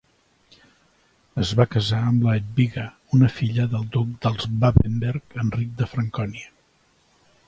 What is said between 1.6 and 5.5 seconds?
casar amb la Hedwiga, una filla del duc dels Babenberg